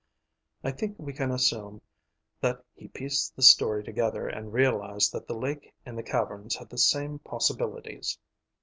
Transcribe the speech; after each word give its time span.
I 0.63 0.71
think 0.71 0.97
we 0.97 1.13
can 1.13 1.29
assume 1.29 1.79
that 2.39 2.65
he 2.73 2.87
pieced 2.87 3.35
the 3.35 3.43
story 3.43 3.83
together 3.83 4.27
and 4.27 4.51
realized 4.51 5.11
that 5.11 5.27
the 5.27 5.37
lake 5.37 5.75
in 5.85 5.95
the 5.95 6.01
caverns 6.01 6.55
had 6.55 6.69
the 6.69 6.79
same 6.79 7.19
possibilities. 7.19 8.17